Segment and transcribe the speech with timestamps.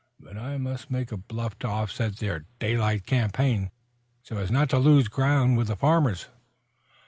[0.19, 3.69] But I must make a bluff to offset their daylight campaign,
[4.23, 6.25] so as not to lose ground with the farmers.